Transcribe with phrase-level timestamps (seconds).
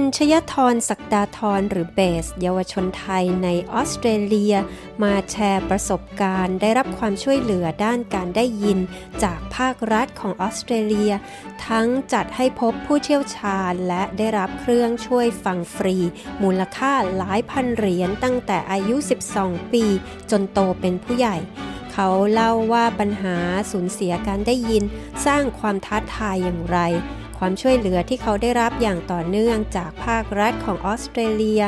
[0.00, 4.54] คุณชยธรศักดาธรหรือเบส เยาวชนไทยในออสเตรเลีย
[5.02, 8.78] มาแชร์ประสบการณ์ ได้รับความช่วยเหลือด้านการได้ยิน
[9.22, 11.12] จากภาครัฐของออสเตรเลีย
[11.66, 15.96] ทั้งจัดให้พบผู้เชี่ยวชาญ และได้รับเครื่องช่วยฟังฟรี
[16.42, 18.96] มูลค่าหลายพันเหรียญตั้งแต่อายุ
[19.34, 19.84] 12 ปี
[20.30, 21.36] จนโตเป็นผู้ใหญ่
[21.92, 23.36] เขาเล่าว่าปัญหา
[23.70, 24.84] สูญเสียการได้ยิน
[25.26, 26.80] สร้างความท้าทายอย่างไร
[27.38, 31.62] ความช่วยเหลือที่เขาได้รับอย่างต่อเนื่องจากภาครัฐของออสเตรเลีย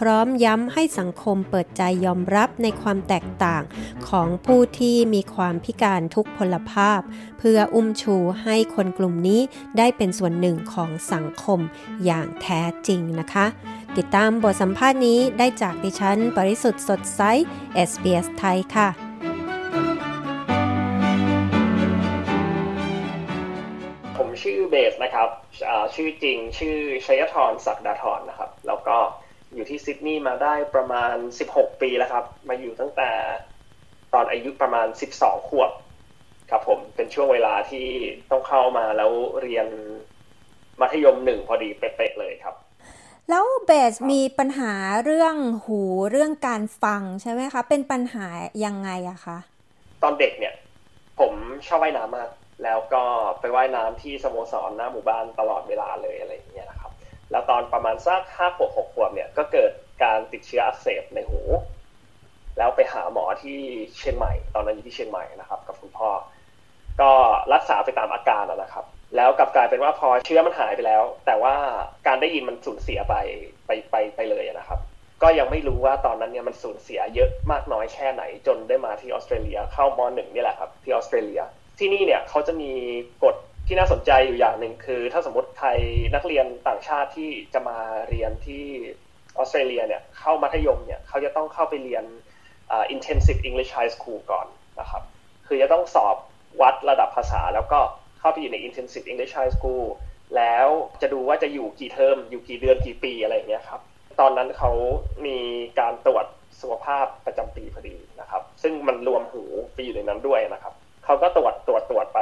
[0.00, 3.62] พร้อมย้ำให้สังคมเปิดใจยอมรับในความแตกต่าง
[4.08, 7.00] ของผู้ที่มีความพิการทุกพลภาพ
[7.38, 9.40] เพื่ออุ้มชูให้คนกลุ่มนี้
[9.78, 11.60] ได้เป็นส่วนหนึ่งของสังคม
[12.04, 13.46] อย่างแท้จริงนะคะ
[13.96, 17.20] ติดตามบทสัมภาษณ์นี้ได้จากดิฉันปริสุทธ์สดใส
[17.88, 19.05] SBS ไทยค่ะ
[24.42, 25.28] ชื่อเบสนะครับ
[25.94, 28.96] ชื่อจริงชื่อชัยธรศักดาธรนะครับ แล้วก็
[29.54, 31.14] อยู่ที่ซิดนีย์มาได้ประมาณ
[31.48, 33.10] 16 ปีแล้วครับ มาอยู่ตั้งแต่
[34.14, 34.86] ตอนอายุประมาณ
[35.18, 35.70] 12 ขวบ
[36.50, 37.86] ครับผมเป็นช่วงเวลาที่
[38.30, 39.10] ต้องเข้ามาแล้ว
[39.42, 39.66] เรียน
[40.80, 42.54] มัธยมหนึ่งพอดีเป๊ะๆเลยครับ
[43.30, 44.72] แล้วเบสมีปัญหา
[45.04, 48.26] เรื่องหูเรื่องการฟังใช่ไหมคะ เป็นปัญหา
[48.64, 49.38] ยังไงอะคะ
[50.02, 50.54] ตอนเด็กเนี่ย
[51.20, 51.32] ผม
[51.66, 52.28] ชอบว่ายน้ำมาก
[52.64, 53.02] แล้วก็
[53.40, 56.92] ไปว่ายน้ำที่สโมสรหน้าหมู่บ้านตลอดเวลาเลยอะไรอย่างเงี้ยนะครับ
[57.30, 59.72] แล้วตอนประมาณสักห้าขวบหกขวบเนี่ยก็เกิด
[60.04, 61.40] การติดเชื้ออักเสบในหู
[62.58, 63.58] แล้วไปหาหมอที่
[63.96, 66.10] เชียงใหม่ ตอนนั้นอยู่ที่เชียงใหม่นะครับ กับคุณพ่อ
[67.00, 67.10] ก็
[67.54, 68.84] รักษาไปตามอาการนะครับ
[69.16, 71.54] แล้วกลับกลายเป็นว่าพอเชื้อมันหายไปแล้ว แต่ว่า
[72.06, 73.14] การได้ยินมันสูญเสียไป
[73.66, 74.80] ไปไปไปเลยนะครับ
[75.22, 81.42] ก็ยังไม่รู้ว่าตอนนั้นเนี่ยมันสูญเสียเยอะมากน้อยแค่ไหนจนได้มาที่ออสเตรเลียเข้ามหนึ่งนี่แหละครับที่ออสเตรเลีย
[81.78, 82.72] ที่นี่เนี่ยเขาจะมี
[83.24, 83.34] กฎ
[83.66, 85.68] ที่น่าสนใจอยู่อย่างหนึ่งคือ ถ้าสมมติใคร
[86.14, 87.78] นักเรียนต่างชาติที่จะมา
[88.08, 88.64] เรียนที่
[89.36, 92.04] ออสเตรเลียเนี่ยเข้ามัธยมเนี่ยเขาจะต้องเข้าไปเรียน
[92.94, 94.46] intensive English High School ก่อน
[94.80, 95.02] นะครับ
[95.46, 96.16] คือจะต้องสอบ
[96.60, 97.80] วัดระดับภาษา แล้วก็
[98.18, 99.84] เข้าไปอยู่ใน intensive English High School
[100.36, 100.68] แล้ว
[101.02, 103.80] จะดูว่าจะอยู่กี่เทอมอยู่กี่เดือนกี่ปีอะไรอย่างเงี้ยครับ
[104.20, 104.70] ตอนนั้นเขา
[105.26, 105.38] มี
[105.80, 106.26] การตรวจ
[106.60, 109.44] สุขภาพประจำปีพอดีนะครับ ซึ่งมันรวมหู
[109.74, 110.74] ไปอยู่ในนั้นด้วยนะครับ
[111.06, 112.18] เขาก็ตรวจตรวจตรวจไป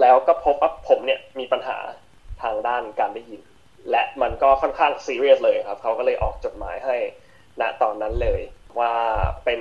[0.00, 1.76] แล้วก็พบว่าผมเนี่ยมีปัญหา
[2.42, 3.40] ทางด้านการได้ยิน
[3.90, 6.96] และมันก็ค่อนข้างซีเรียสเลยครับเขาก็เลยออกจดหมายให้
[7.60, 8.40] ณตอนนั้นเลย
[8.78, 8.92] ว่า
[9.44, 9.60] เป็น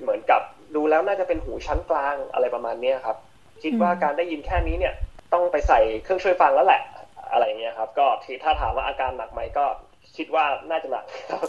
[0.00, 0.42] เหมือนกับ
[0.74, 3.16] ดูแล้วน่าจะเป็นหูชั้นกลางอะไรประมาณนี้ครับ
[3.62, 4.94] คิดว่าการได้ยินแค่นี้เนี่ย
[5.32, 6.82] ต้องไปใส่เครื่องช่วยฟังแล้วแหละ
[7.32, 8.06] อะไรเงี้ยครับก็
[8.44, 9.64] ถ้าถามว่าอาการหนักไหมก็
[10.16, 11.04] คิดว่าน่าจะหนัก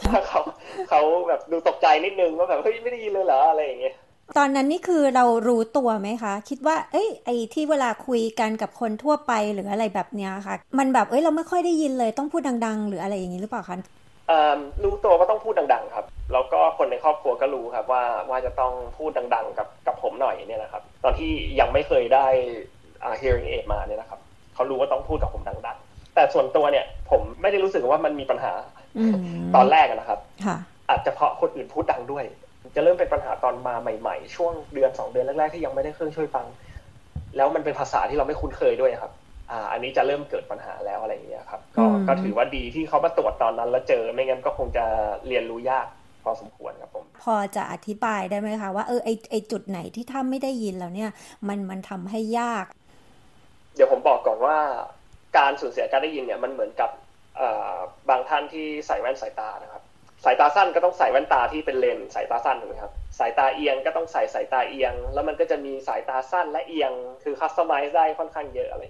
[0.07, 0.41] ถ้าเขา
[0.89, 3.95] เขาแบบดูตกใจนิดนึงว่าแบบเฮ้ยไม่ได้ยินเลยเหรออะไรอย่างเงี้ย
[4.37, 13.77] ตอนนั้นนี่คือเรารู้ตัวไหมคะ คิดว่า เอ้ยไอ้ที่เวลาคุยกันกับคนทั่วไปหรืออะไรแบบเนี้ยค่ะ มันแบบเอ้ยเราไม่ค่อยได้ยินเลยต้องพูดดัง ๆ หรืออะไรอย่างนี้หรือเปล่าคะ
[14.83, 22.27] รู้ตัวว่าต้องพูดดังๆครับ แล้วก็คนในครอบครัวก็รู้ครับว่าว่าจะต้องพูดดัง ๆ กับกับผมหน่อยเนี่ยนะครับ ตอนที่ยังไม่เคยได้
[23.21, 24.19] hearing aid มาเนี่ยนะครับ
[24.53, 28.53] เขารู้ว่าต้องพูดกับผมดังๆ แต่ส่วนตัวเนี่ยผมไม่ได้รู้สึกว่ามันมีปัญหา
[29.55, 30.19] ตอนแรกนะครับ
[30.89, 32.25] อาจจะเพราะคนอื่นพูดดังด้วย
[32.75, 36.45] จะเริ่มเป็นปัญหาตอนมาใหม่ ๆ ช่วงเดือนสองเดือนแรกๆที่ยังไม่ได้เครื่องช่วยฟัง
[37.37, 39.11] แล้วมันเป็นภาษาที่เราไม่คุ้นเคยด้วยครับ
[39.51, 44.85] อ่า อันนี้จะเริ่มเกิดปัญหาแล้วอะไรอย่างเงี้ยครับ ก็ก็ถือว่าดีที่เขามาตรวจตอนนั้น แล้วเจอไม่งั้นก็คงจะ
[45.27, 45.87] เรียนรู้ยาก
[46.23, 51.11] พอสมควรครับผม พอจะอธิบายได้ไหมคะว่าเออไอไอจุดไหนที่ถ้าไม่ได้ยินแล้วเนี่ย
[51.47, 52.65] มันมันทำให้ยาก
[53.75, 54.57] เดี๋ยวผมบอกก่อนว่า
[55.37, 56.89] การสูญเสียการได้ยินเนี่ยมันเหมือนกับ
[58.09, 59.83] บางท่านที่ใส่แว่นสายตานะครับ
[60.23, 66.91] สายตาสั้นก็ต้องใส่แว่นตาที่เป็นเลนสายตาสั้นถูกไหมครับ สายตาเอียงก็ต้องใส่สายตาเอียง แล้วมันก็จะมีสายตาสั้นและเอียง
[67.23, 68.83] คือคัสตอมไมซ์ได้ค่อนข้างเยอะอะไร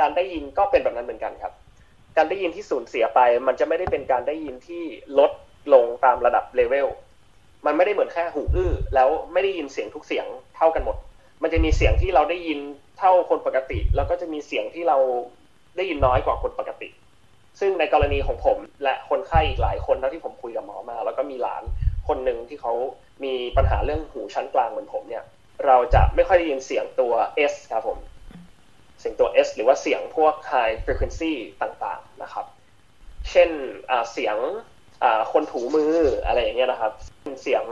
[0.00, 1.52] การได้ยินก็เป็นแบบนั้นเหมือนกันครับ
[2.16, 4.82] การได้ยินที่สูญเสียไป มันจะไม่ได้เป็นการได้ยินที่
[5.18, 5.30] ลด
[5.72, 6.88] ลงตามระดับเลเวล
[7.66, 10.26] มันไม่ได้เหมือนแค่หูอื้อแล้วไม่ได้ยินเสียงทุกเสียง
[10.56, 10.96] เท่ากันหมด
[11.42, 12.58] มันจะมีเสียงที่เราได้ยิน
[12.98, 14.98] เท่าคนปกติ แล้วก็จะมีเสียงที่เรา
[15.76, 16.88] ได้ยินน้อยกว่าคนปกติ
[17.60, 21.62] ซึ่งในกรณีของผมและคนไข้อีกหลายคนเท่าที่ผมคุยกับหมอมา แล้วก็มีหลาน
[22.08, 22.72] คนหนึ่งที่เขา
[23.24, 25.24] มีปัญหาเรื่องหูชั้นกลางเหมือนผมเนี่ย
[25.66, 27.12] เราจะไม่ค่อยได้ยินเสียงตัว
[27.52, 27.98] S ครับผม
[29.00, 31.32] เสียงตัว S หรือว่าเสียงพวก high frequency
[31.62, 32.46] ต่างๆนะครับ
[33.30, 33.50] เช่น
[34.12, 34.36] เสียง
[35.32, 35.94] คนถูมือ
[36.26, 36.92] อะไรอย่างเงี้ยนะครับ
[37.42, 37.64] เสียง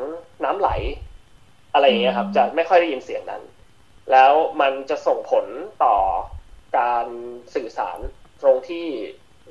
[0.45, 0.71] น้ำไหล
[1.75, 3.43] อะไรอย่างเงี้ยครับ จะไม่ค่อยได้ยินเสียงนั้น
[4.13, 5.47] แล้วมันจะส่งผล
[5.85, 5.97] ต่อ
[6.79, 7.07] การ
[7.55, 7.99] สื่อสาร
[8.43, 8.87] ตรงที่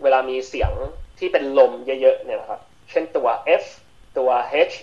[0.03, 0.71] เวลามีเสียง
[1.19, 1.71] ที่เป็นลม
[2.01, 2.61] เยอะๆเนี่ยนะครับ
[2.91, 3.27] เช่นตัว
[3.61, 3.63] F
[4.17, 4.29] ตัว
[4.69, 4.75] H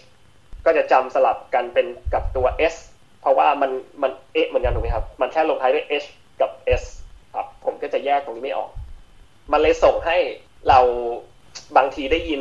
[0.65, 2.75] ก็จะจำสลับกันเป็นกับตัว S
[3.21, 3.71] เพราะว่ามัน
[4.03, 6.07] มันเอเหมือนกันถูกไหมครับ มันแค่ลงท้ายด้วย H
[6.41, 6.51] กับ
[6.81, 6.85] S
[7.35, 8.71] ครับ ผมก็จะแยกตรงนี้ไม่ออก
[9.53, 10.17] มันเลยส่งให้
[10.69, 10.81] เรา
[11.77, 12.41] บางทีได้ยิน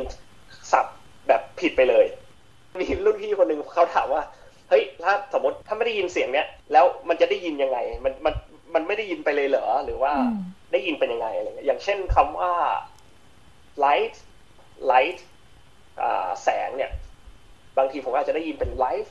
[0.72, 0.86] สับ
[1.28, 2.06] แบบผิดไปเลย
[2.80, 4.22] มีรุ่นพี่คนหนึ่งเขาถามว่า
[4.70, 8.34] เฮ้ย ถ้าสมมติถ้าไม่ได้ยินเสียงเนี้ย แล้วมันจะได้ยินยังไง มันมัน
[8.74, 10.14] มันไม่ได้ยินไปเลยเหรอหรือว่า
[10.72, 12.52] ได้ยินเป็นยังไงอะไรเงี้ยอย่างเช่นคำว่า
[13.84, 14.16] light
[14.92, 15.20] light
[16.44, 16.92] แสงเนี่ย
[17.78, 19.08] บางทีผมอาจจะได้ยินเป็น light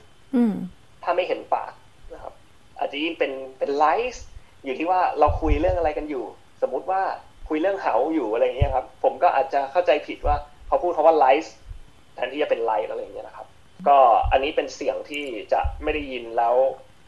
[1.03, 1.73] ถ้าไม่เห็นปาก
[2.15, 2.35] นะครับ
[2.79, 4.23] อาจจะยินเป็นเป็นไลฟ์
[4.65, 6.25] อยู่ที่ว่าเราคุยเรื่องอะไรกันอยู่
[6.63, 7.03] สมมุติว่า
[7.49, 11.53] คุยเรื่องเหาอยู่อะไรเงี้ยครับ ผมก็อาจจะเข้าใจผิดว่าเขาพูดคาว่าไลฟ์
[12.15, 13.47] แทนที่จะเป็นไลฟ์อะไรเงี้ยนะครับ
[13.89, 13.99] ก็
[14.33, 16.55] อันนี้เป็นเสียงที่จะไม่ได้ยินแล้ว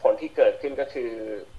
[0.03, 1.09] ผลที่เกิดขึ้นก็คือ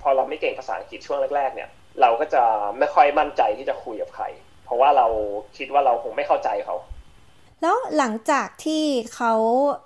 [0.02, 1.68] พอเราไม่เก่งภาษาอังกฤษช่วงแรกๆเนี่ย
[2.00, 2.42] เราก็จะ
[2.78, 4.24] ไม่ค่อยมั่นใจที่จะคุยกับใคร
[4.64, 5.06] เพราะว่าเรา
[5.56, 6.76] คิดว่าเราคงไม่เข้าใจเขา
[7.62, 8.84] แล้วหลังจากที่
[9.14, 9.32] เขา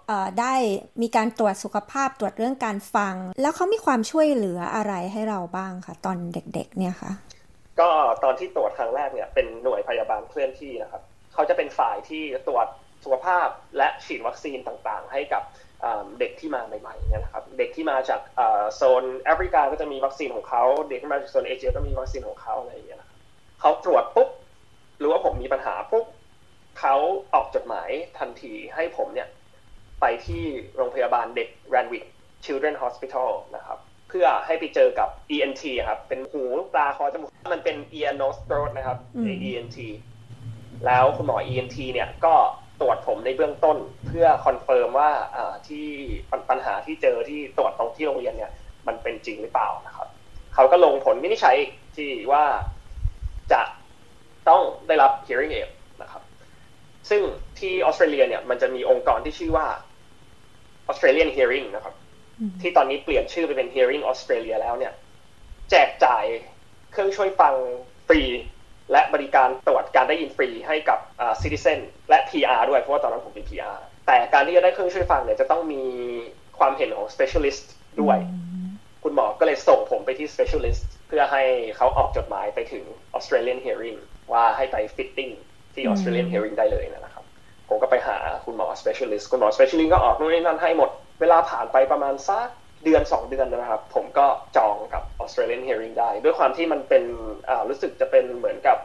[0.06, 0.54] เได้
[1.02, 7.12] มีการตรวจสุขภาพตรวจเรื่องการฟัง แล้วเขามีความช่วยเหลืออะไรให้เราบ้างคะตอนเด็กๆ เนี่ยคะ
[7.80, 7.88] ก็
[8.24, 11.02] ตอนที่ตรวจครั้งแรกเนี่ยเป็นหน่วยพยาบาลเคลื่อนที่นะครับ
[11.34, 12.66] เขาจะเป็นฝ่ายที่ตรวจ
[13.04, 15.42] สุขภาพและฉีดวัคซีนต่างๆ ให้กับ
[16.18, 18.20] เด็กที่มาใหม่ๆเนี่ยนะครับเด็กที่มาจาก
[18.76, 23.00] โซนแอฟริกาก็จะมีวัคซีนของเขาเด็กที่มาจากโซนเอเชียก็มีวัคซีนของเขาอะไรอย่างเงี้ย
[23.60, 24.28] เขาตรวจปุ๊บ
[25.02, 26.06] รู้ว่าผมมีปัญหาปุ๊บ
[26.80, 26.96] เขา
[27.34, 29.28] ออกจดหมายทันทีให้ผมเนี่ย
[30.00, 30.44] ไปที่
[30.76, 32.04] โรงพยาบาลเด็ก Randwick
[32.44, 36.42] Children Hospital นะครับเพื่อให้ไปเจอกับ ENT ครับเป็นหู
[36.76, 38.98] ตาคอจมูกมันเป็น ear nose throat นะครับ
[39.48, 39.78] ENT
[40.86, 42.34] แล้วคุณหมอ ENT เนี่ยก็
[42.80, 45.10] ตรวจผมในเบื้องต้น เพื่อ confirm ว่า
[45.68, 45.86] ที่
[46.50, 48.52] ปัญหาที่เจอที่ตรวจตรงที่โรงเรียนเนี่ย
[48.86, 50.08] มันเป็นจริงหรือเปล่านะครับ
[50.54, 51.56] เขาก็ลงผลวินิจฉัย
[51.96, 52.44] ที่ว่า
[53.52, 53.62] จะ
[54.48, 55.70] ต้องได้รับ hearing aid
[57.10, 57.22] ซึ่ง
[57.58, 59.66] ที่ออสเตรเลียเนี่ยมันจะมีองค์กรที่ชื่อว่า
[60.90, 61.94] Australian Hearing นะครับ
[62.60, 64.92] ที่ตอนนี้เปลี่ยนชื่อไปเป็น Hearing Australia แล้วเนี่ย
[65.70, 66.24] แจกจ่าย
[66.92, 67.54] เครื่องช่วยฟัง
[68.08, 68.20] ฟรี
[68.92, 70.98] และบริการตรวจการได้ยินฟรีให้กับ
[71.40, 75.82] ซิติเซนและ PR ด้วยเพราะว่าตอนนั้นผมเป็น PR แต่การที่จะได้เครื่องช่วยฟังเนี่ยจะต้องมี
[76.58, 77.64] ความเห็นของ specialist
[78.00, 78.18] ด้วย
[79.04, 81.42] คุณหมอก็เลยส่งผมไปที่ specialist เพื่อให้
[81.76, 82.84] เขาออกจดหมายไปถึง
[83.16, 83.98] Australian Hearing
[84.32, 85.32] ว่าให้ไป fitting
[85.74, 87.24] ที่ Australian Hearing ได้เลยนะครับ
[87.68, 90.90] ผมก็ไปหาคุณหมอ specialist คุณหมอ specialist ก็ออกนู่นนี่นั่นให้หมด
[91.20, 92.48] เวลาผ่านไปประมาณสัก
[92.86, 97.04] เดือน 2 เดือนนะครับ ผมก็จองกับ Australian Hearing ได้ ด้วยความที่มันเป็น
[97.68, 98.78] รู้สึกจะเป็นเหมือนกับ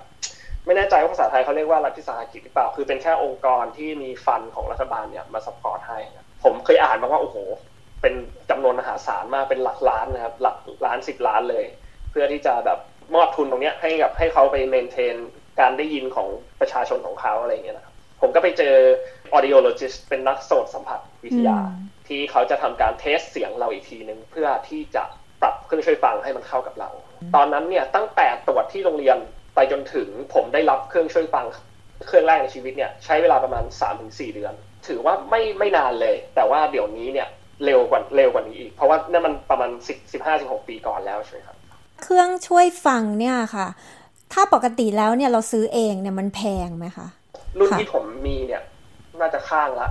[0.66, 6.00] ไม่แน่ใจว่าภาษาไทยเขาเรียกว่ารัฐวิสาหกิจหรือเปล่า คือเป็นแค่องค์กรที่มีฟันของรัฐบาลเนี่ยมาสปอร์ตให้
[6.44, 7.38] ผมเคยอ่านมาว่า โอ้โห
[8.02, 8.14] เป็น
[8.50, 11.66] จำนวนมหาศาลมากเป็นหลักล้านนะครับ หลักล้านสิบล้านเลย
[12.12, 12.80] เพื่อที่จะแบบ
[13.16, 15.16] มอบทุนตรงเนี้ยให้กับให้เขาไปเมนเทน
[15.60, 16.28] การได้ยินของ
[16.60, 17.86] ประชาชนของเขาอะไรเงี้ยนะ
[18.22, 18.76] ผมก็ไปเจอ
[19.36, 21.58] audiologist เป็นนักโสตสัมผัสวิทยา
[22.12, 25.04] ที่เขาจะทำการเทสเสียงเราอีกทีหนึ่งเพื่อที่จะ
[25.42, 26.90] ปรับเครื่องช่วยฟังให้มันเข้ากับเรา
[27.36, 29.18] ตอนนั้นเนี่ยตั้งแต่ตรวจที่โรงเรียน
[29.56, 31.46] ไปจนถึงผมได้รับเครื่องช่วยฟัง
[32.08, 33.64] เครื่องแรกในชีวิตเนี่ยใช้เวลาประมาณ
[34.00, 34.54] 3-4 เดือน
[34.88, 37.28] ถือว่าไม่ไม่นานเลย แต่ว่าเดี๋ยวนี้เนี่ย
[37.66, 41.58] เร็วกว่าเร็วกว่านี้อีก เพราะว่านั่นมันประมาณ 10 15-16 ปีก่อนแล้วใช่ไหมครับ
[42.04, 43.68] เครื่องช่วยฟังเนี่ยค่ะ
[44.34, 47.08] ถ้าปกติแล้วเนี่ยเราซื้อเองเนี่ยมันแพงไหมคะ
[47.60, 48.62] รุ่นที่ผมมีเนี่ย
[49.20, 49.88] น่าจะข้างละ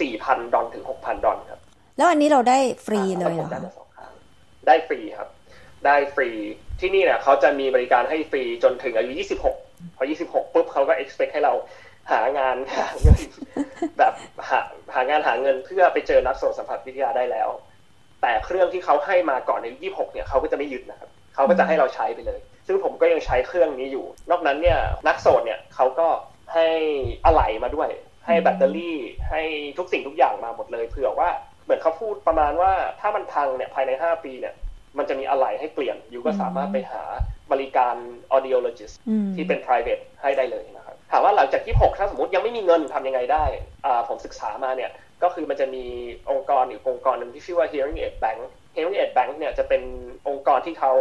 [0.00, 1.60] สี่พันดอลถึงหกพันดอลครับ
[1.96, 4.12] แล้วอันนี้เราได้ฟรีเลยเหรอได้สองข้าง
[4.66, 5.28] ได้ฟรีครับ
[5.86, 6.30] ได้ฟรี
[6.80, 9.56] ที่นี่เนี่ยเขาจะมีบริการให้ฟรีจนถึงอายุยี่สิบหก
[9.96, 11.52] พอยี่สิบหกปุ๊บเขาก็ expect ให้เรา
[12.10, 13.20] หางานหาเงิน
[13.98, 14.14] แบบ
[14.50, 14.60] หา
[14.94, 17.48] หางานหาเงินเพื่อไปเจอนักโสตสัมผัสวิทยาได้แล้ว
[18.22, 26.08] แต่เครื่องที่เขาให้มาก่อนในยี่สิบหกเนี่ยเขาก็จะไม่หยุดนะครับเขาก็จะให้เราใช้ไปเลย ซึ่งผมก็ยังใช้เครื่องนี้อยู่ นอกนั้นเนี่ยนักโสดเนี่ยเขาก็
[26.54, 26.66] ให้
[27.24, 27.88] อะไหล่มาด้วย
[28.26, 28.98] ให้แบตเตอรี่
[29.30, 29.42] ให้
[29.78, 31.30] ทุกสิ่งทุกอย่างมาหมดเลยเผื่อว่า
[31.64, 34.54] เหมือนเขาพูดประมาณว่าถ้ามันพังเนี่ยภายใน 5 ปีเนี่ย
[34.98, 37.02] มันจะมีอะไหล่ให้เปลี่ยนอยู่ก็สามารถไปหา
[37.52, 37.94] บริการ
[38.34, 38.94] audiologist
[39.34, 43.44] ที่เป็น private ให้ได้เลยนะครับถามว่าหลังจากที่6ถ้าสมมติยังไม่มีเงินทำยังไงได้
[44.08, 44.90] ผมศึกษามาเนี่ย
[45.22, 45.84] ก็คือมันจะมี
[46.30, 48.40] องค์กรอีกองค์กรหนึ่งที่ชื่อว่า Hearing Aid Bank
[48.74, 49.82] Hearing Aid Bank เนี่ยจะเป็น
[50.28, 50.92] องค์กรที่เขา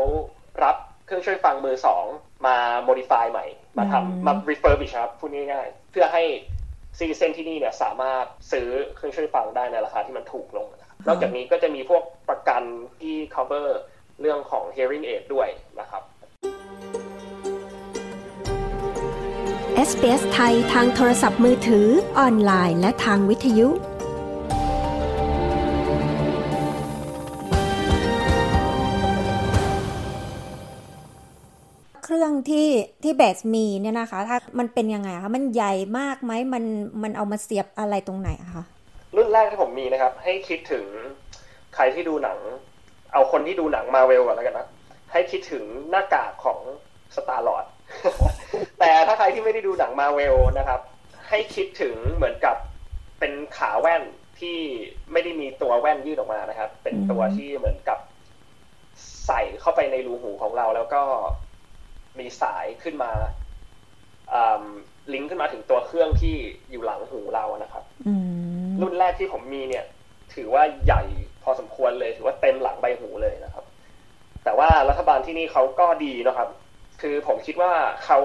[0.64, 0.76] รับ
[1.06, 2.06] เครื่องช่วยฟังมือสอง
[2.46, 3.46] มา modify ใหม่
[3.78, 6.24] มาทำมา refurbish ครับพูดง่ายๆเพื่อให้
[6.98, 12.64] ซีเซนที่นี่เนี่ยสามารถซื้อเครื่องช่วยฟังได้ในราคาที่มันถูกลงนะครับนอกจากนี้ก็จะมีพวกประกัน
[13.00, 13.68] ที่ cover
[14.22, 15.48] เรื่องของ hearing aid ด้วย
[15.80, 16.04] นะครับ
[19.88, 21.88] SBS ไทยทางโทรศัพท์มือถือ
[22.20, 23.70] ออนไลน์ และทางวิทยุ
[32.14, 32.68] รื่องที่
[33.04, 36.64] ที่เบสมีเนี่ยนะคะ ถ้ามันเป็นยังไงคะมันใหญ่มากไหมมัน
[37.04, 38.64] มันเอามาเสียบอะไรตรงไหนคะ
[39.16, 40.86] รุ่นแรกที่ผมมีนะครับ ให้คิดถึง
[41.76, 42.38] ใครที่ดูหนัง
[43.14, 44.68] เอาคนที่ดูหนังมาเวลก่อนแล้วกันนะ
[45.12, 46.60] ให้คิดถึงหน้ากากของ
[47.16, 47.66] สตาร์ลอด
[48.80, 50.80] แต่ถ้าใครที่ไม่ได้ดูหนังมาเวลนะครับ
[51.30, 52.56] ให้คิดถึงเหมือนกับ
[53.20, 54.04] เป็นขาแว่น
[54.40, 54.58] ที่
[55.12, 58.00] ไม่ได้มีตัวแว่นยื่นออกมานะครับ เป็นตัวที่เหมือนกับ
[59.28, 61.02] ใส่เข้าไปในรูหูของเราแล้วก็
[62.20, 63.12] มีสายขึ้นมา
[65.14, 66.36] ลิงก์ขึ้นมาถึงตัวเครื่องที่
[66.72, 67.84] อยู่หลังหูเรานะครับ
[68.82, 69.86] รุ่นแรกที่ผมมีเนี่ย
[70.34, 71.04] ถือว่าใหญ่
[71.44, 73.66] พอสมควรเลย ถือว่าเต็มหลังใบหูเลยนะครับ
[74.44, 76.50] แต่ว่ารัฐบาลที่นี่เขาก็ดีนะครับ
[77.02, 77.74] คือผมคิดว่า
[78.06, 78.20] เขา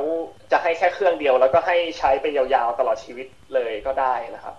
[0.53, 4.55] จะให้แค่เครื่องเดียว แล้วก็ให้ใช้ไปยาวๆตลอดชีวิตเลยก็ได้นะครับ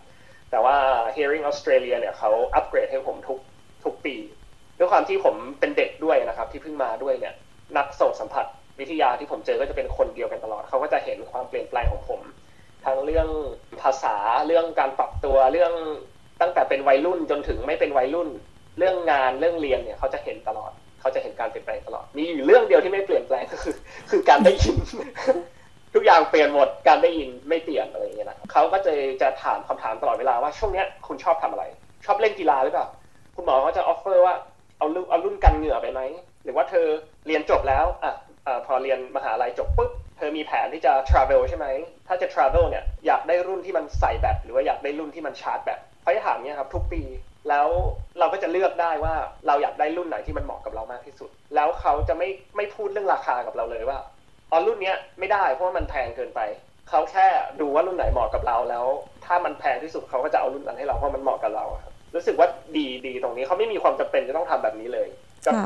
[0.51, 0.75] แต่ว่า
[1.15, 3.39] Hearing Australia เนี่ยเขาอัปเกรดให้ผมทุก
[3.84, 4.15] ทุกปี
[4.77, 7.34] ด้วยความที่ผมเป็นเด็กด้วยนะครับ ที่เพิ่งมาด้วยเนี่ย
[7.77, 8.46] นักโสตสัมผัส
[8.79, 12.22] วิทยาที่ผมเจอก็จะเป็นคนเดียวกันตลอด เขาก็จะเห็นความเปลี่ยนแปลงของผม
[12.86, 13.27] ทั้งเรื่อง
[13.81, 14.15] ภาษา
[14.48, 15.74] เรื่องการปรับตัวเรื่อง
[16.41, 18.29] ตั้งแต่เป็นวัยรุ่นจนถึงไม่เป็นวัยรุ่น
[18.77, 23.75] เรื่องงานเรื่องเรียนเนี่ยเขาจะเห็นตลอด เขาจะเห็นการเปลี่ยนแปลงตลอด มีอยู่เรื่องเดียวที่ไม่เปลี่ยนแปลงก็คือ
[24.10, 24.75] คือการได้ยิน
[25.93, 31.63] ทุกอย่างเปลี่ยนหมดการได้ยินไม่เปลี่ยนอะไรอย่างเงี้ยนะเขาก็จะจะถามคำถามตลอดเวลาว่าช่วงเนี้ยคุณชอบทำอะไร
[32.05, 32.88] ชอบเล่นกีฬาหรือเปล่า
[33.36, 34.36] คุณหมอเขาจะออฟเฟอร์ว่า
[34.77, 36.01] เอาเอารุ่นกันเหงื่อไปไหม
[36.43, 36.86] หรือว่าเธอ
[37.27, 38.13] เรียนจบแล้วอะ
[38.98, 41.68] นมหาลัยจบปุ๊บเธอมีแผนที่จะ travel ใช่ไหม
[42.08, 47.01] ถ้าจะ travel เนี่ยอยากได้รุ่นที่มันใส่แบตหรือว่าอยากได้รุ่นที่มันชาร์จแบตเขาจะถามเนี่ยครับทุกปี
[47.50, 47.68] แล้ว
[48.20, 49.16] เราก็จะเลือกได้ว่า
[49.48, 53.98] เราอยากได้รุ่นไหนที่มันเหมาะกับเรามากที่สุด แล้วเขาจะไม่ไม่พูดเรื่องราคากับเราเลยว่า
[54.51, 56.42] อ๋อรุ่นเนี้ยไม่ได้เพราะว่ามันแพงเกินไป
[56.89, 57.27] เขาแค่
[57.62, 58.86] ดูว่ารุ่นไหนเหมาะกับเราแล้ว
[59.25, 65.08] ถ้ามันแพงที่สุดเขาก็จะเอารุ่นนั้นให้เราเพราะมันเหมาะกับเราครับรู้สึกว่าดีดีตรงนี้เขาไม่มีความจำเป็นจะต้องทำแบบนี้เลย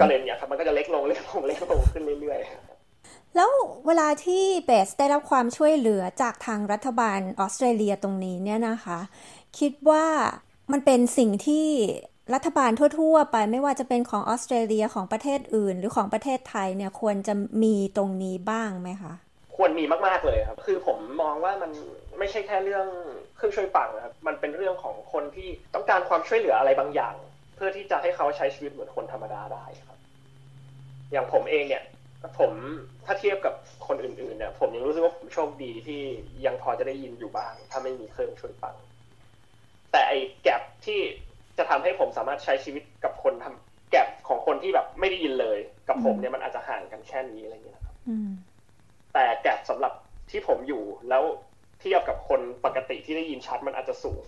[0.01, 2.80] ก็เลยเนี่ยครับมันก็จะเล็กลงเล็กลงเล็กลงขึ้นเรื่อยๆ
[3.35, 3.51] แล้ว
[3.87, 8.99] เวลาที่เบสได้รับความช่วยเหลือจากทางรัฐบาลออสเตรเลียตรงนี้เนี่ยนะคะ
[9.59, 10.05] คิดว่า
[10.71, 11.67] มันเป็นสิ่งที่
[12.33, 17.33] รัฐบาลทั่ว ๆ ไปไม่ว่าจะเป็นของออสเตรเลียของประเทศอื่น หรือของประเทศไทยเนี่ยควรจะ
[17.63, 19.13] มีตรงนี้บ้างไหมคะ
[19.55, 21.71] ควรมีมากๆเลยครับ คือผมมองว่ามัน
[22.19, 22.87] ไม่ใช่แค่เรื่อง
[23.35, 27.15] เครื่องช่วยฟังครับมันเป็นเรื่องของคนที่ต้องการความช่วยเหลืออะไรบางอย่าง
[27.55, 29.97] เพื่อที่จะให้เขาใช้ชีวิตเหมือนคนธรรมดาได้ครับ
[31.11, 31.83] อย่างผมเองเนี่ย
[32.39, 32.51] ผม
[33.05, 33.53] ถ้าเทียบกับ
[33.87, 36.01] คนอื่นๆเนี่ยผมยังรู้สึกว่าผมโชคดีที่
[36.45, 38.75] ยังพอจะได้ยินอยู่บ้าง ถ้าไม่มีเครื่องช่วยฟัง
[39.91, 40.99] แต่ไอ้แกลบที่
[41.57, 47.95] จะทำให้ผมสามารถใช้ชีวิตกับคนทำแกลบของคนที่แบบไม่ได้ยินเลย กับผมเนี่ยมันอาจจะห่างกันแค่นี้อะไรเงี้ยนะครับ
[49.13, 49.93] แต่แกลบสำหรับ
[50.31, 51.23] ที่ผมอยู่แล้ว
[51.81, 54.21] เทียบกับคนปกติที่ได้ยินชัดมันอาจจะสูง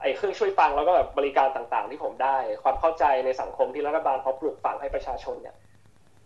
[0.00, 5.56] ไอ้เครื่องช่วยฟังแล้วก็แบบบริการต่างๆ ที่ผมได้ ความเข้าใจในสังคมที่รัฐบาลเขาปลูกฝังให้ประชาชนเนี่ย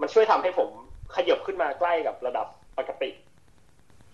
[0.00, 0.71] มันช่วยทำให้ผม
[1.14, 2.47] ขยับขึ้นมาใกล้กับระดับ
[2.78, 3.11] ปกติ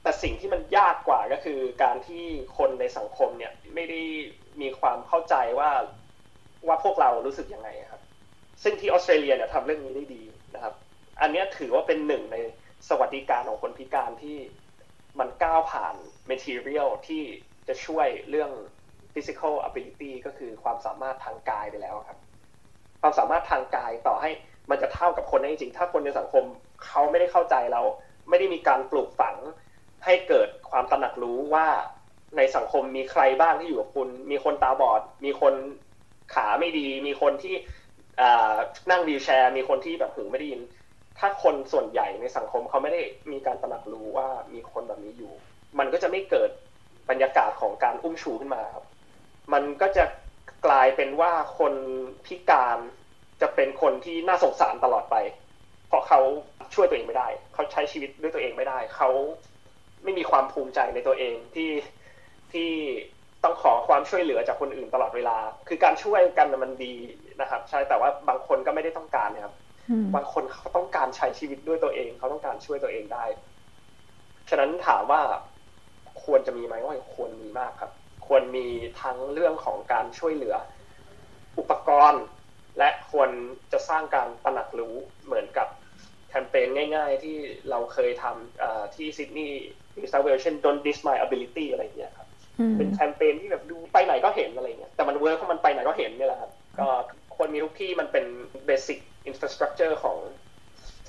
[0.02, 2.24] แต่สิ่งที่มันยากกว่าก็คือการที่
[2.58, 4.00] คนในสังคมเนี่ยไม่ได้
[4.60, 5.70] มีความเข้าใจว่า
[6.68, 8.02] ว่าพวกเรารู้สึกยังไงครับ
[8.62, 10.22] ซึ่งที่ออสเตรเลียเนี่ยทำเรื่องนี้ได้ดี
[10.54, 10.74] นะครับ
[11.20, 12.36] อันนี้ถือว่าเป็นหนึ่งใน
[12.88, 14.38] สวัสดิการของคนพิการที่
[15.18, 15.94] มันก้าวผ่าน
[16.30, 17.22] material ที่
[17.68, 18.50] จะช่วยเรื่อง
[19.14, 22.18] physical ability ก็คือความสามารถทางกายไปแล้วครับ
[23.00, 24.30] ความสามารถทางกายต่อให้
[24.70, 26.44] มันจะเท่ากับคนได้จริงถ้าคนในสังคม
[26.86, 27.82] เขาไม่ได้เข้าใจเรา
[28.28, 29.36] ไม่ได้มีการปลูกฝัง
[30.04, 31.66] ให้เกิดความตระหนักรู้ว่า
[32.36, 35.54] ในสังคมมีใครบ้างที่อยู่กับคุณ มีคนตาบอด มีคน
[36.34, 37.54] ขาไม่ดี มีคนที่
[38.90, 40.60] นั่งวีลแชร์ มีคนที่แบบหูไม่ได้ยิน
[41.18, 43.00] ถ้าคนส่วนใหญ่ในสังคมเขาไม่ได้
[43.32, 45.32] มีการตระหนักรู้ว่ามีคนแบบนี้อยู่
[45.78, 46.50] มันก็จะไม่เกิด
[47.10, 48.84] บรรยากาศของการอุ้มชูขึ้นมาครับ
[49.52, 50.04] มันก็จะ
[50.66, 51.74] กลายเป็นว่าคน
[52.26, 52.78] พิการ
[53.40, 55.16] จะเป็นคนที่น่าสงสารตลอดไป
[55.88, 56.20] เพราะเขา
[56.74, 59.10] ช่วยตัวเองไม่ได้ เขาใช้ชีวิตด้วยตัวเองไม่ได้ เขา
[60.04, 61.70] ไม่มีความภูมิใจในตัวเองที่
[62.52, 62.70] ที่
[63.44, 65.38] ต้องขอความช่วยเหลือจากคนอื่นตลอดเวลา
[65.68, 66.94] คือการช่วยกันมันดี
[67.40, 69.54] นะครับ ใช่แต่ว่าบางคนก็ไม่ได้ต้องการนะครับ
[70.14, 73.24] บางคนเขาต้องการใช้ชีวิตด้วยตัวเอง เขาต้องการช่วยตัวเองได้
[74.48, 75.22] ฉะนั้นถามว่า
[76.24, 77.92] ควรจะมีไหมว่าควรมีมากครับ
[78.26, 78.66] ควรมี
[79.02, 80.56] ทั้งเรื่องของการช่วยเหลือ
[81.58, 82.22] อุปกรณ์
[82.78, 83.30] และควร
[83.72, 84.94] จะสร้างการตระหนักรู้
[85.26, 85.68] เหมือนกับ
[86.28, 87.36] แคมเปญง่าย ๆ ที่
[87.70, 89.64] เราเคยทำที่ซิดนีย์
[89.96, 92.28] นิวเซาเวลเช่น don't diss my ability อะไรอย่างเงี้ยครับ
[92.78, 96.88] เป็นแคมเปญที่แบบดูไปไหนก็เห็นอะไรเงี้ยแต่มัน work เพราะมันไปไหนก็เห็นนี่แหละครับก็
[97.36, 98.24] ควรมีทุกที่มันเป็น
[98.66, 100.18] basic infrastructure ของ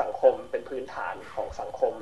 [0.01, 1.93] สังคมเป็นพื้นฐานของสังคม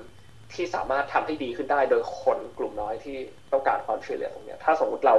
[0.54, 3.18] ที่สามารถทำให้ดีขึ้นได้โดยคนกลุ่มน้อยที่
[3.52, 5.16] ต้องการความช่วยเหลือตรงนี้ถ้าสมมติเรา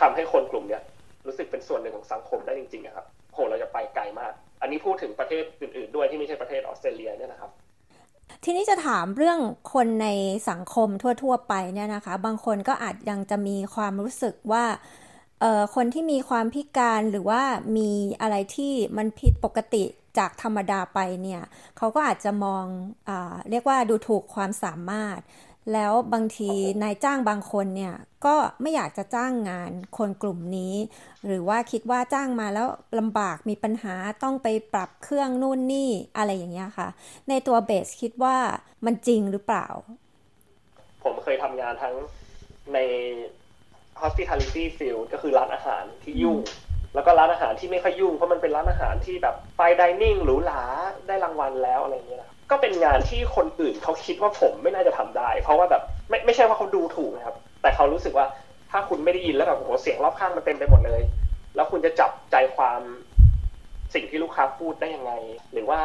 [0.00, 0.82] ทำให้คนกลุ่มเนี้ย
[1.26, 7.50] รู้สึกเป็นส่วนหนึ่งของสังคมได้จริงๆครับ โหเราจะไปไกลมาก อันนี้พูดถึงประเทศอื่น ๆ ด้วยที่ไม่ใช่ประเทศออสเตรเลียเนี่ยนะครับ
[8.44, 9.38] ทีนี้จะถามเรื่อง
[9.72, 10.08] คนใน
[10.50, 10.88] สังคม
[11.22, 14.64] ทั่ว ๆ ไปเนี่ยนะคะ บางคนก็อาจยังจะมีความรู้สึกว่า
[15.74, 17.42] คนที่มีความพิการหรือว่า
[17.76, 19.84] มีอะไรที่มันผิดปกติ
[20.18, 21.42] จากธรรมดาไปเนี่ย
[21.76, 22.64] เขาก็อาจจะมอง
[23.08, 23.10] อ
[23.50, 25.18] เรียกว่าดูถูกความสามารถ
[25.72, 26.50] แล้วบางที
[26.82, 27.94] นายจ้างบางคนเนี่ย
[28.26, 30.74] ก็ไม่อยากจะจ้างงานคนกลุ่มนี้
[31.26, 32.68] หรือว่าคิดว่าจ้างมาแล้ว
[32.98, 36.88] ลำบากมีปัญหาต้องไปปรับเครื่องนู่นนี่อะไรอย่างเงี้ยค่ะ
[37.28, 38.36] ในตัวเบสคิดว่า
[38.84, 39.66] มันจริงหรือเปล่า
[41.04, 41.94] ผมเคยทำงานทั้ง
[42.74, 42.78] ใน
[44.00, 46.38] hospitality field ก็คือร้านอาหารที่ยุ่ง
[46.94, 50.62] แล้วก็ร้านอาหารที่ไม่ค่อยยุ่งเพราะมันเป็นร้านอาหารที่แบบไฟดิเนิ่งหรูหรา
[51.06, 58.26] ได้รางวัลแล้วอะไรเงี้ยนะ ก็เป็นงานที่คนอื่นเขาคิดว่าผมไม่น่าจะทำได้ เพราะว่าแบบไม่ไม่ใช่ว่าเขาดูถูกนะครับ แต่เขารู้สึกว่า
[58.70, 61.02] ถ้าคุณไม่ได้ยินแล้วแบบโอ้โหเสียงรอบข้างมันเต็มไปหมดเลย
[61.54, 62.80] แล้วคุณจะจับใจความ
[63.94, 65.12] สิ่งที่ลูกค้าพูดได้ยังไง
[65.52, 65.80] หรือว่า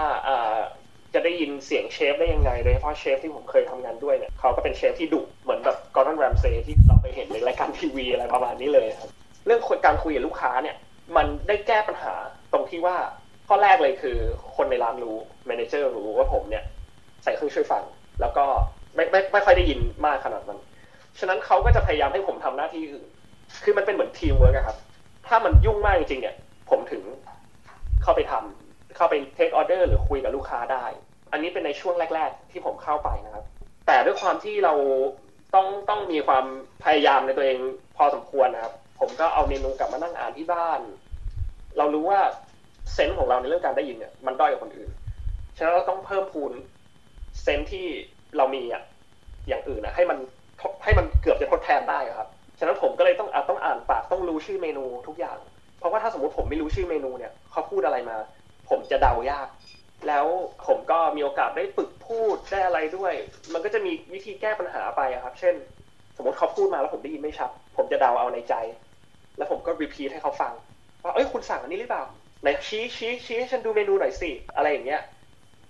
[1.13, 9.09] จะได้ยินเสียงเชฟได้ยังไงโดยเฉพาะเชฟที่ผมเคยทำงานด้วยเนี่ยเขาก็เป็นเชฟที่ดุเหมือนแบบกอร์ดอนแรมเซ่ที่เราไปเห็นในรายการทีวีอะไรประมาณนี้เลยครับ
[9.45, 10.75] เรื่องการคุยกับลูกค้าเนี่ย
[11.15, 12.13] มันได้แก้ปัญหา
[12.53, 12.95] ตรงที่ว่า
[13.51, 14.17] ข้อแรกเลยคือ
[14.55, 16.63] คนในร้านรู้แมเนเจอร์รู้ว่าผมเนี่ย
[17.23, 17.83] ใส่เครื่องช่วยฟัง
[18.21, 18.45] แล้วก็
[18.95, 20.59] ไม่ไม่ไม่ค่อยได้ยินมากขนาดนั้น
[21.19, 23.07] ฉะนั้นเขาก็จะพยายามให้ผมทำหน้าที่อื่น
[23.63, 24.77] คือมันเป็นเหมือนทีมเวิร์กครับ
[25.27, 26.35] ถ้ามันยุ่งมากจริงๆเนี่ย
[26.69, 27.01] ผมถึง
[28.03, 30.85] เข้าไปทำเข้าไป take order หรือคุยกับลูกค้าได้
[31.31, 33.45] อันนี้เป็นในช่วงแรก ๆ ที่ผมเข้าไปนะครับ
[33.87, 34.73] แต่ด้วยความที่เรา
[35.55, 36.45] ต้องต้องมีความ
[36.83, 37.57] พยายามในตัวเอง
[37.97, 40.79] พอสมควรนะครับ ผมก็เอาเมนูกลับมานั่งอ่านที่บ้าน
[41.77, 42.21] เรารู้ว่า
[42.93, 44.89] sense ของเราในเรื่องการได้ยินเนี่ยมันด้อยกว่าคนอื่น
[45.57, 46.51] ฉะนั้นเราต้องเพิ่มพูน
[47.41, 47.85] sense ที่
[48.37, 48.83] เรามีอะ
[49.47, 50.17] อย่างอื่นนะให้มัน
[50.83, 52.27] ให้มันเกือบจะทดแทนได้ครับ
[52.59, 55.37] ฉะนั้นผมก็เลยต้องต้องอ่านปากต้องรู้ชื่อเมนูทุกอย่าง
[55.79, 58.17] เพราะว่าถ้าสมมติผมไม่รู้ชื่อเมนูเนี่ยเขาพูดอะไรมา
[58.69, 59.47] ผมจะเดายาก
[60.07, 60.25] แล้ว
[60.67, 63.13] ผมก็มีโอกาสได้ฝึกพูดได้อะไรด้วย
[63.53, 65.55] มันก็จะมีวิธีแก้ปัญหาไปครับ เช่น
[66.17, 68.53] สมมติเขาพูดมาแล้วผมได้ยินไม่ชัด ผมจะเดาเอาในใจ
[69.37, 70.53] แล้วผมก็ repeat ให้เขาฟัง
[71.03, 72.03] ว่าเอ้ยคุณสั่งอันนี้หรือเปล่า
[72.41, 75.01] ไหนชี้ชี้ชี้ให้ฉันดูเมนูหน่อยสิ อะไรอย่างเงี้ย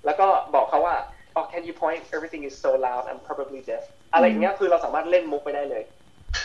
[0.05, 0.95] แล้วก็บอกเขาว่า
[1.37, 5.83] oh can you point everything is so loud I'm probably deaf อะไรอย่างเงี้ยคือเราสามารถเล่นมุกไปได้เลย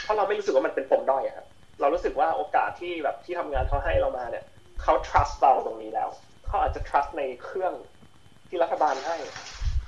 [0.02, 1.46] เพราะเราไม่รู้สึกว่ามันเป็นปมด้อยครับ
[1.80, 4.44] เรารู้สึกว่าโอกาสที่แบบที่ทำงานเขาให้เรามาเนี่ย
[4.82, 6.08] เขา trust เราตรงนี้แล้ว
[6.46, 7.72] เขาอาจจะ trust ในเครื่อง
[8.48, 9.16] ที่รัฐบาลให้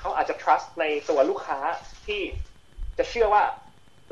[0.00, 1.58] เขาอาจจะ trust ในตัวลูกค้า
[2.06, 2.20] ที่
[2.98, 3.44] จะเชื่อว่า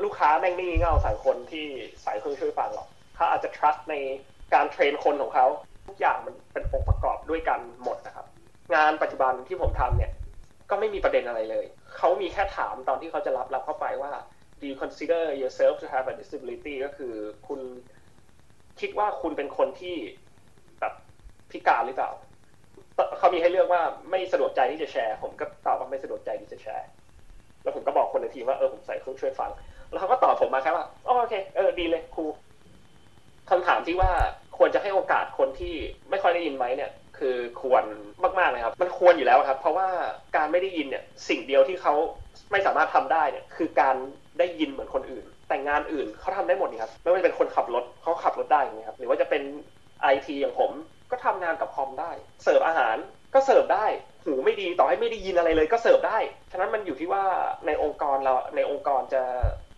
[0.03, 1.65] ลูกค้าแม่งไม่งีเง่าสายคนที่
[2.03, 3.95] สายเครื่องช่วยฟังหรอก เขาอาจจะ trust ใน
[4.53, 5.47] การเทรนคนของเขา
[5.87, 8.25] ทุกอย่างมันเป็นองค์ประกอบด้วยกันหมดนะครับ
[8.75, 10.11] งานปัจจุบันที่ผมทำเนี่ย
[10.69, 11.65] ก็ไม่มีประเด็นอะไรเลย
[11.97, 14.11] เขามีแค่ถามตอนที่เขาจะรับเราเข้าไปว่า
[14.59, 17.13] do you consider yourself to have a disability ก็คือ
[17.47, 17.59] คุณ
[18.79, 19.97] คิดว่าคุณเป็นคนที่
[20.79, 20.93] แบบ
[21.51, 22.11] พิการหรือเปล่า
[23.17, 26.87] เขามีให้เลือกว่าไม่สะดวกใจที่จะแชร์ ผมก็ตอบว่าไม่สะดวกใจที่จะแชร์
[27.63, 29.51] แล้วผมก็บอกคนในทีมว่าเออผมใส่เครื่องช่วยฟัง
[29.89, 32.25] แล้วเขาก็ตอบผมมาแค่ว่าโอเค เออดีเลยครู
[33.49, 34.11] คำถามที่ว่า
[34.57, 35.73] ควรจะให้โอกาสคนที่
[36.09, 37.83] ไม่ค่อยได้ยินไหมเนี่ยคือควร
[38.39, 39.87] มากๆเลยครับ มันควรอยู่แล้วครับ เพราะว่า
[40.35, 41.93] การไม่ได้ยินเนี่ยสิ่งเดียวที่เขา
[42.51, 43.95] ไม่สามารถทำได้เนี่ยคือการ
[44.39, 49.41] ได้ยินเหมือนคนอื่น แต่งานอื่นเขาทำได้หมดนี่ครับไม่ว่าจะเป็นคนขับรถเขาขับรถได้อย่างเงี้ยครับหรือว่าจะเป็น
[50.01, 50.71] ไอทีอย่างผม
[51.11, 52.11] ก็ทำงานกับคอมได้
[52.43, 52.97] เสิร์ฟอาหาร
[53.33, 53.85] ก็เสิร์ฟได้
[54.23, 56.19] หูไม่ดีต่อให้ไม่ได้ยินอะไรเลยก็เสิร์ฟได้
[56.51, 57.23] ฉะนั้นมันอยู่ที่ว่า
[57.65, 59.23] ในองค์กรเราในองค์กรจะ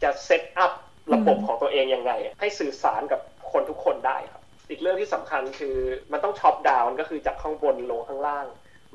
[0.04, 0.72] จะเซตอัพ
[1.14, 5.78] ระบบของตัวเองยังไง ให้สื่อสารกับคนทุกคนได้ครับ อีกเรื่องที่สำคัญคือ
[6.12, 8.46] มันต้องช็อปดาวน์ก็คือจากข้างบนลงข้างล่าง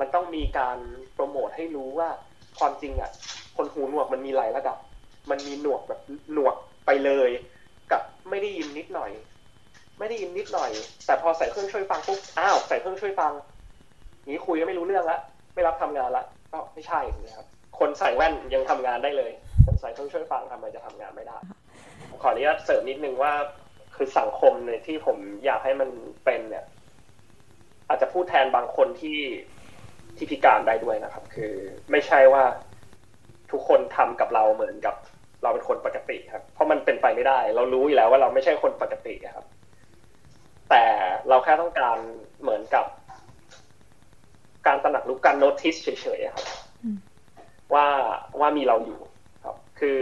[0.00, 0.78] มันต้องมีการ
[1.14, 2.08] โปรโมทให้รู้ว่า
[2.58, 3.11] ความจริงอะ
[3.56, 4.78] คนหูหนวกมันมีหลายระดับ
[5.30, 6.00] มันมีหนวกแบบ
[6.32, 6.54] หนวก
[6.87, 7.30] ไปเลย
[7.90, 9.11] กับไม่ได้ยินนิดหน่อย
[9.98, 10.70] ไม่ได้ยินนิดหน่อย
[11.06, 13.32] แต่พอใส่เครื่องช่วยฟังปุ๊บอ้าวใส่เครื่องช่วยฟัง
[14.28, 15.18] นี้คุยก็ไม่รู้เรื่องละ
[15.54, 17.46] ไม่รับทำงานละก็ไม่ใช่นะครับ
[17.78, 19.32] คนใส่แว่นยังทำงานได้เลย
[19.64, 21.38] คนใส่เครื่องช่วยฟังทำไมจะทำงานไม่ได้
[22.22, 23.32] ขออนุญาตเสริมนิดนึงว่า
[23.94, 25.90] คือสังคมเนี่ยที่ผมอยากให้มัน
[26.24, 26.64] เป็นเนี่ย
[27.88, 29.20] อาจจะพูดแทนบางคนที่
[30.16, 31.52] ที่พิการได้ด้วยนะครับ คือ
[31.90, 32.44] ไม่ใช่ว่า
[33.50, 34.96] ทุกคนทำกับเราเหมือนกับ
[35.42, 39.46] เราเป็นคนปกติครับ เพราะมันเป็นไปไม่ได้ เรารู้อยู่แล้วว่าเราไม่ใช่คนปกติครับ
[40.70, 40.85] แต่
[41.28, 41.96] เราแค่ต้องการ
[42.42, 42.87] เหมือนกับ
[44.66, 46.44] การตระหนักรู้การโน้ติสเฉยๆครับ
[47.74, 47.87] ว่า
[48.40, 49.00] ว่ามีเราอยู่
[49.44, 50.00] ครับ คือ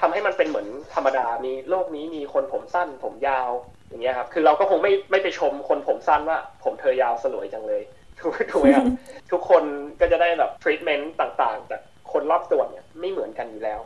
[0.00, 3.50] ทำให้มันเป็นเหมือนธรรมดา มีโลกนี้มีคนผมสั้น ผมยาว
[3.88, 7.82] อย่างเงี้ยครับ คือเราก็คงไม่ไม่ไปชมคนผมสั้นว่า ผมเธอยาวสลวยจังเลย
[8.18, 8.86] ถูกถูกไหมครับ
[9.32, 9.64] ทุกคน
[10.00, 11.80] ก็จะได้แบบทรีทเมนต์ต่างๆจาก
[12.12, 13.80] คนรอบตัวเนี่ยไม่เหมือนกันอยู่แล้ว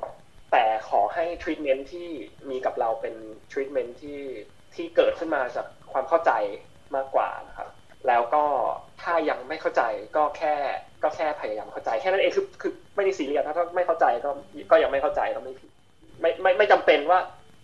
[0.53, 2.09] แต่ขอให้ทรีทเมนต์ที่
[2.51, 3.15] มีกับเราเป็น
[3.53, 4.21] ทรีทเมนต์ที่
[4.75, 6.33] ที่เกิดขึ้นมาจากความเข้าใจ
[6.97, 7.69] มากกว่านะครับ
[8.09, 8.45] แล้วก็
[9.03, 9.83] ถ้ายังไม่เข้าใจ
[10.17, 10.55] ก็แค่
[11.03, 14.31] ก็แค่พยายามเข้าใจแค่นั้นเองคือคือไม่ได้ซีเรียสถ้าไม่เข้าใจก็
[14.71, 15.71] ก็ยังไม่เข้าใจก็ไม่ผิด
[16.23, 17.19] ไม่ไม่ไม่จำเป็นว่า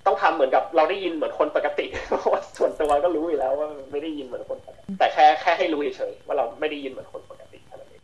[0.07, 8.03] ต้องทำเหมือนกับเราได้ยินเหมือนคนปกติเพราะว่าส่วนตัวก็รู้อยู่แล้วว่าไม่ได้ยินเหมือนคนปกติแต่แค่แค่ให้รู้เฉยๆว่าเราไม่ได้ยินเหมือนคนปกติอะไรนี้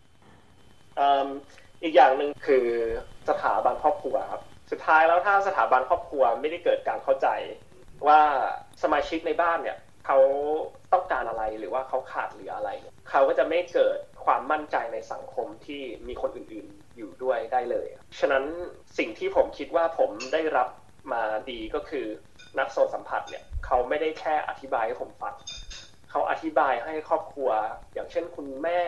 [1.83, 2.67] อีกอย่างหนึ่งคือ
[3.29, 7.29] สถาบันครอบครัวครับสุดท้ายแล้วถ้าสถาบันครอบครัวไม่ได้เกิดการเข้าใจ
[8.07, 8.21] ว่า
[8.83, 10.19] สมาชิกในบ้านเนี่ยเขา
[10.93, 12.71] ต้องการอะไรหรือว่าเขาขาดเหลืออะไร
[13.11, 17.87] เขาก็จะไม่เกิดความมั่นใจในสังคมที่มีคนอื่น อยู่ด้วยได้เลย
[18.19, 18.45] ฉะนั้น
[18.99, 20.69] สิ่งที่ผมคิดว่าผมได้รับ
[21.13, 22.07] มาดีก็คือ
[22.59, 25.35] นักโซสัมผัสเนี่ยเขาไม่ได้แค่อธิบายให้ผมฟัง
[26.15, 27.51] เขาอธิบายให้ครอบครัว
[27.95, 28.81] อย่างเช่นคุณแม่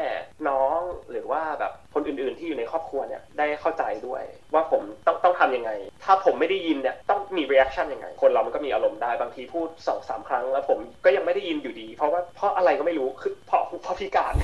[0.49, 0.79] น้อง
[1.11, 4.23] หรือว่าแบบคนอื่นๆที่อยู่ในครอบครัวเนี่ยได้เข้าใจด้วย
[4.55, 5.71] ว่าผมต้องต้องทำยังไง
[6.05, 14.35] ถ้าผมไม่ได้ยินเนี่ยต้องมี reaction ยังไง คนเรามันก็มีอารมณ์ได้บางทีพูดสองสามครั้งแล้วผมก็ยังไม่ได้ยินอยู่ดี เพราะว่าเพราะอะไรก็ไม่รู้คือเพราะเพราะพิการ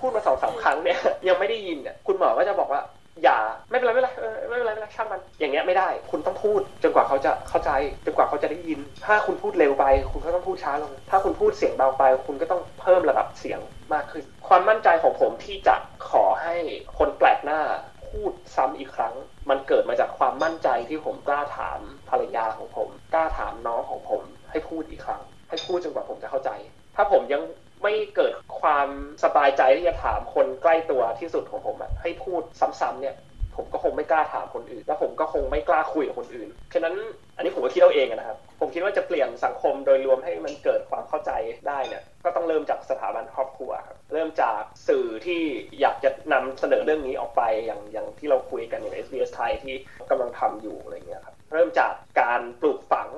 [0.00, 2.82] พูดมาสองสามครั้งเนี่ยยังไม่ได้ยินเนี่ยคุณหมอก็จะบอกว่า
[3.24, 3.38] อย่า
[3.70, 4.10] ไม่เป็นไรไม่เป็นไร
[4.48, 7.70] ไม่เป็นไรไม่เป็นไรช่างมัน อย่างเงี้ยไม่ได้ คุณต้องพูดจนกว่าเขาจะเข้าใจ
[8.04, 13.60] จนกว่าเขาจะได้ยิน ถ้าคุณพูดเร็วไป คุณก็ต้องพูดช้าลง ถ้าคุณพูดเสียงเบาไป คุณก็ต้องเพิ่มระดับเสียง
[13.92, 15.76] มากขึ้น ความมั่นใจของผมที่จะ
[16.10, 16.54] ขอให้
[16.98, 17.60] คนแปลกหน้า
[18.08, 19.14] พูดซ้ำอีกครั้ง
[19.50, 21.78] มันเกิดมาจากความมั่นใจที่ผมกล้าถาม
[22.10, 26.50] ภรรยาของผม กล้าถามน้องของผม ให้พูดอีกครั้ง ให้พูดจนกว่าผมจะเข้าใจ
[26.96, 27.42] ถ้าผมยัง
[27.84, 28.88] ไม่เกิดความ
[29.24, 33.16] สบายใจที่จะถามคนใกล้ตัวที่สุดของผมอะให้พูดซ้ำๆเนี่ย
[33.56, 36.94] ผมก็คงไม่กล้าถามคนอื่น แล้วผมก็คงไม่กล้าคุยกับคนอื่น ฉะนั้น
[37.36, 41.30] อันนี้ผมก็คิดเอาเองนะครับ ผมคิดว่าจะเปลี่ยนสังคมโดยรวมให้มันเกิดความเข้าใจ
[41.68, 45.42] ได้เนี่ย ก็ต้องเริ่มจากสถาบันครอบครัวครับ เริ่มจากสื่อที่
[45.80, 49.74] อยากจะนำเสนอเรื่องนี้ออกไปอย่างอย่างที่เราคุยกันอย่าง SBS ไทยที่
[50.10, 53.08] กำลังทำอยู่อะไรเงี้ยครับ เริ่มจากการปลูกฝัง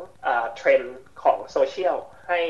[0.57, 0.97] เทรนด์
[1.27, 1.97] ของโซเชียล
[2.29, 2.41] ให้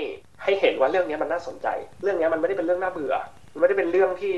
[0.42, 1.68] ให้เห็นว่าเรื่องนี้มันน่าสนใจ
[2.02, 3.14] เรื่องนี้มันไม่ได้เป็นเรื่องน่าเบื่อ
[3.52, 4.34] มันไม่ได้เป็นเรื่องที่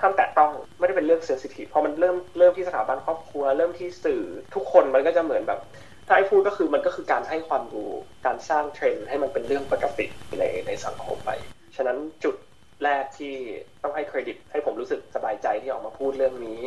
[0.00, 4.22] ห้ามแตะต้องไม่ได้เป็นเรื่องเซนซิทีฟพอมันเริ่มเริ่มที่สถาบันครอบครัว เริ่มที่สื่อ
[4.54, 5.60] ทุกคนมันก็จะเหมือนแบบ
[6.06, 7.90] ถ้าให้พูดก็คือมันก็คือการให้ความรู้
[8.26, 10.06] การสร้างเทรนด์ให้มันเป็นเรื่องปกติ
[10.38, 11.30] ในในสังคมไป
[11.76, 12.36] ฉะนั้นจุด
[12.84, 13.34] แรกที่
[13.82, 16.60] ต้องให้เครดิต ให้ผมรู้สึกสบายใจที่ออกมาพูดเรื่องนี้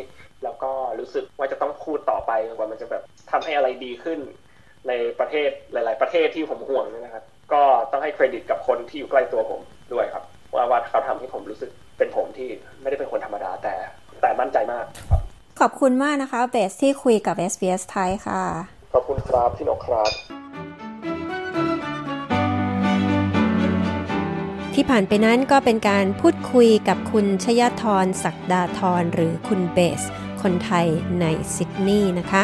[0.44, 4.20] แล้วก็รู้สึกว่าจะต้องพูดต่อไปกว่ามันจะแบบทำให้อะไรดีขึ้น
[4.88, 9.62] ในประเทศหลาย ๆ ประเทศที่ผมห่วงนะครับ ก็ต้องให้เครดิตกับคนที่อยู่ใกล้ตัวผม
[9.94, 10.24] ด้วยครับ
[10.56, 12.50] ว่าว่าเขาทำให้ผมรู้สึกเป็นผมที่
[12.82, 13.76] ไม่ได้เป็นคนธรรมดาแต่
[14.22, 15.22] แต่มั่นใจมากครับ
[15.60, 18.42] ขอบคุณมากนะคะเบสที่คุยกับ SBS ไทยค่ะ
[18.94, 20.12] ขอบคุณครับพี่นกครับ
[24.74, 30.02] ที่ผ่านไปนั้นก็เป็นการพูดคุยกับคุณชยธรศักดาธรหรือคุณเบส
[30.42, 30.88] คนไทย
[31.22, 32.44] ในซิดนีย์นะคะ